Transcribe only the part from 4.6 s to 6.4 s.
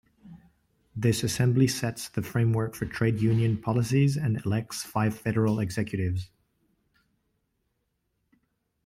five Federal Executives.